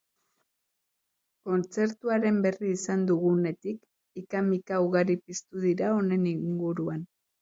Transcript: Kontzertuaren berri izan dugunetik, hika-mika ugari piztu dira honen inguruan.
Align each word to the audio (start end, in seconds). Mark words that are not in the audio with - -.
Kontzertuaren 1.49 2.39
berri 2.45 2.71
izan 2.77 3.03
dugunetik, 3.11 3.77
hika-mika 4.21 4.81
ugari 4.87 5.17
piztu 5.29 5.63
dira 5.67 5.93
honen 5.99 6.27
inguruan. 6.33 7.07